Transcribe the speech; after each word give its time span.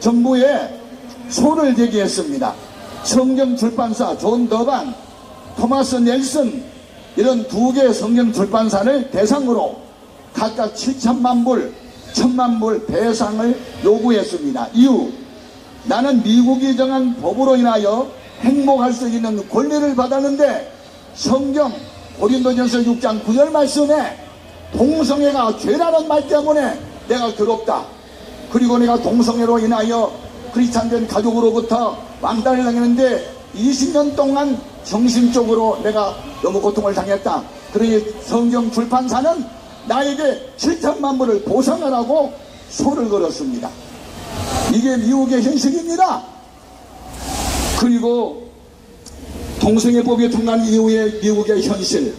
정부에 0.00 0.80
소송을 1.28 1.74
제기했습니다. 1.74 2.54
성경 3.02 3.56
출판사 3.56 4.16
존더반, 4.16 4.94
토마스 5.56 5.96
넬슨 5.96 6.62
이런 7.16 7.46
두 7.48 7.72
개의 7.72 7.92
성경 7.92 8.32
출판사를 8.32 9.10
대상으로 9.10 9.76
각각 10.32 10.74
7천만 10.74 11.44
불, 11.44 11.72
1천만 12.12 12.60
불 12.60 12.86
배상을 12.86 13.58
요구했습니다. 13.84 14.68
이유 14.74 15.10
나는 15.84 16.22
미국이 16.22 16.76
정한 16.76 17.14
법으로 17.16 17.56
인하여 17.56 18.08
행복할 18.40 18.92
수 18.92 19.08
있는 19.08 19.46
권리를 19.48 19.94
받았는데 19.94 20.72
성경 21.14 21.72
고린도전서 22.18 22.78
6장 22.78 23.22
9절 23.24 23.50
말씀에 23.50 24.16
동성애가 24.72 25.58
죄라는 25.58 26.06
말 26.08 26.26
때문에 26.28 26.87
내가 27.08 27.34
괴롭다. 27.34 27.84
그리고 28.52 28.78
내가 28.78 29.00
동성애로 29.00 29.58
인하여 29.58 30.12
크리스찬된 30.52 31.06
가족으로부터 31.08 31.98
왕따를 32.20 32.64
당했는데 32.64 33.34
20년 33.54 34.14
동안 34.14 34.60
정신적으로 34.84 35.80
내가 35.82 36.16
너무 36.42 36.60
고통을 36.60 36.94
당했다. 36.94 37.42
그러니 37.72 38.04
성경 38.22 38.70
출판사는 38.70 39.44
나에게 39.86 40.52
7천만 40.56 41.18
불을 41.18 41.42
보상하라고 41.42 42.32
소를 42.70 43.08
걸었습니다. 43.08 43.70
이게 44.74 44.96
미국의 44.96 45.42
현실입니다. 45.42 46.22
그리고 47.78 48.48
동성애법이 49.60 50.30
통과한 50.30 50.64
이후의 50.66 51.20
미국의 51.22 51.62
현실. 51.62 52.14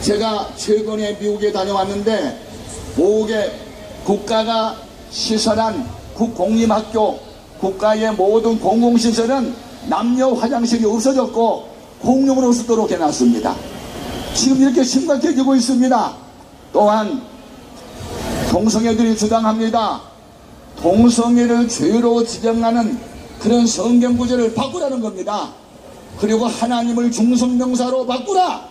제가 0.00 0.48
최근에 0.56 1.18
미국에 1.20 1.52
다녀왔는데 1.52 2.46
모국의 2.96 3.67
국가가 4.08 4.74
시설한 5.10 5.86
국공립학교 6.14 7.18
국가의 7.60 8.10
모든 8.12 8.58
공공시설은 8.58 9.54
남녀 9.86 10.32
화장실이 10.32 10.86
없어졌고 10.86 11.68
공용으로 12.00 12.50
쓰도록 12.50 12.90
해놨습니다. 12.90 13.54
지금 14.32 14.62
이렇게 14.62 14.82
심각해지고 14.82 15.54
있습니다. 15.56 16.16
또한 16.72 17.20
동성애들이 18.50 19.14
주장합니다. 19.14 20.00
동성애를 20.80 21.68
죄로 21.68 22.24
지정하는 22.24 22.98
그런 23.38 23.66
성경 23.66 24.16
구절을 24.16 24.54
바꾸라는 24.54 25.02
겁니다. 25.02 25.50
그리고 26.18 26.46
하나님을 26.46 27.10
중성명사로 27.10 28.06
바꾸라. 28.06 28.68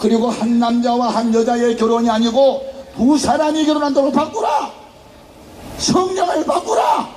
그리고 0.00 0.30
한 0.30 0.58
남자와 0.58 1.10
한 1.10 1.32
여자의 1.32 1.76
결혼이 1.76 2.10
아니고 2.10 2.77
두 2.98 3.16
사람이 3.16 3.64
결혼한다고 3.64 4.10
바꾸라. 4.10 4.72
성령을 5.78 6.44
바꾸라. 6.44 7.08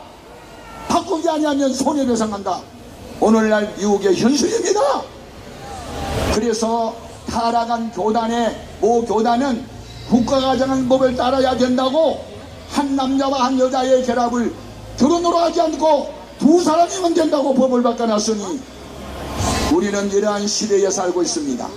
바꾸지 0.88 1.28
아니하면 1.28 1.74
손해배상한다. 1.74 2.62
오늘날 3.20 3.74
미국의 3.80 4.16
현실입니다. 4.16 4.80
그래서 6.36 6.94
타락한 7.28 7.92
교단의 7.94 8.56
모 8.80 9.04
교단은 9.04 9.66
국가가 10.08 10.56
정한 10.56 10.88
법을 10.88 11.16
따라야 11.16 11.58
된다고 11.58 12.24
한 12.70 12.96
남자와 12.96 13.46
한 13.46 13.60
여자의 13.60 14.06
결합을 14.06 14.54
결혼으로 15.00 15.36
하지 15.40 15.62
않고 15.62 16.14
두 16.38 16.64
사람이면 16.64 17.16
된다고 17.16 17.56
법을 17.56 17.82
바꿔놨으니 17.82 18.60
우리는 19.74 20.12
이러한 20.12 20.46
시대에 20.46 20.92
살고 20.92 21.24
있습니다. 21.24 21.68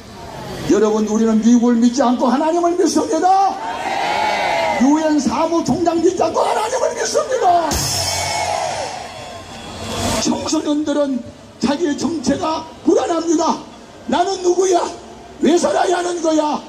여러분 0.70 1.06
우리는 1.06 1.40
미국을 1.40 1.74
믿지 1.76 2.02
않고 2.02 2.26
하나님을 2.26 2.76
믿습니다. 2.78 3.54
유엔 4.82 5.18
사무총장 5.20 6.00
믿지 6.02 6.22
않고 6.22 6.40
하나님을 6.40 6.94
믿습니다. 6.94 7.70
청소년들은 10.22 11.22
자기의 11.60 11.98
정체가 11.98 12.66
불안합니다. 12.84 13.58
나는 14.06 14.42
누구야? 14.42 14.90
왜 15.40 15.58
살아야 15.58 15.98
하는 15.98 16.22
거야? 16.22 16.62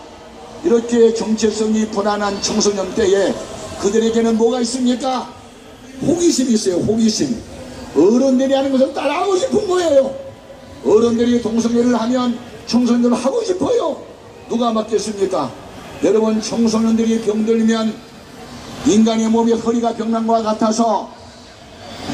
이렇게 0.64 1.14
정체성이 1.14 1.88
불안한 1.90 2.42
청소년 2.42 2.94
때에 2.96 3.34
그들에게는 3.82 4.38
뭐가 4.38 4.60
있습니까? 4.62 5.30
호기심이 6.06 6.54
있어요. 6.54 6.78
호기심. 6.78 7.42
어른들이 7.96 8.54
하는 8.54 8.72
것을 8.72 8.94
따라하고 8.94 9.38
싶은 9.38 9.68
거예요. 9.68 10.14
어른들이 10.86 11.42
동성애를 11.42 12.00
하면 12.02 12.38
청소년들은 12.68 13.16
하고 13.16 13.44
싶어요. 13.44 14.02
누가 14.50 14.72
맞겠습니까? 14.72 15.52
여러분 16.04 16.42
청소년들이 16.42 17.22
병들면 17.22 17.94
인간의 18.86 19.30
몸이 19.30 19.54
허리가 19.54 19.94
병난 19.94 20.28
것과 20.28 20.44
같아서 20.44 21.10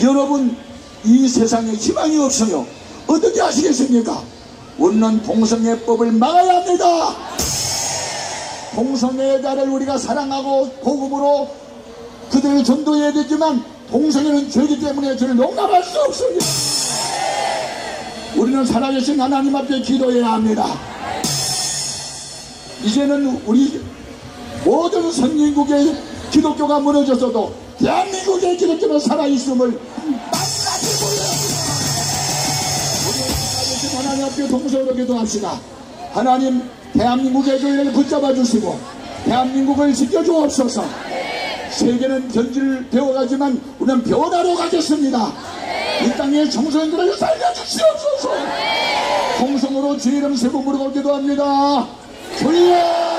여러분 0.03 0.56
이 1.03 1.27
세상에 1.27 1.74
희망이 1.74 2.18
없어요. 2.19 2.65
어떻게 3.07 3.42
하시겠습니까? 3.42 4.21
우리는 4.77 5.21
동성애법을 5.24 6.13
막아야 6.13 6.57
합니다. 6.57 7.15
동성애자를 8.74 9.68
우리가 9.69 9.98
사랑하고 9.98 10.69
복음으로 10.81 11.50
그들을 12.31 12.63
전도해야 12.63 13.12
되지만 13.12 13.63
동성애는 13.89 14.50
죄이기 14.50 14.80
때문에 14.80 15.18
저를 15.18 15.38
용납할 15.38 15.83
수 15.83 16.00
없습니다. 16.00 16.70
우리는 18.36 18.66
살아계신 18.66 19.19
하나님 19.19 19.56
앞에 19.56 19.81
기도해야 19.81 20.33
합니다. 20.33 20.66
이제는 22.83 23.42
우리 23.45 23.81
모든 24.63 25.12
선진국의 25.12 25.95
기독교가 26.31 26.80
무너졌어도 26.80 27.54
대한민국의 27.78 28.57
기독교는 28.57 29.00
살아있음을 29.00 29.68
우리 29.68 29.80
살아계신 33.10 33.98
하나님 33.98 34.25
앞에 34.25 34.48
동서로 34.48 34.95
기도합시다. 34.95 35.60
하나님 36.13 36.62
대한민국의 36.94 37.60
교회를 37.60 37.92
붙잡아 37.92 38.34
주시고 38.34 38.80
대한민국을 39.25 39.94
지켜주옵소서. 39.94 40.84
세계는 41.72 42.30
배워가지만 42.92 43.62
우리는 43.80 44.04
변화로 44.04 44.56
가겠습니다. 44.56 45.50
이 46.03 46.18
땅의 46.18 46.50
청소년들을 46.50 47.18
살려주시옵소서. 47.18 48.30
통성으로 49.39 49.98
주의 49.98 50.18
이름 50.18 50.36
세고 50.36 50.63
부르고 50.63 50.92
기도 50.92 51.13
합니다. 51.15 51.88
주여! 52.39 52.50
주여! 52.50 53.11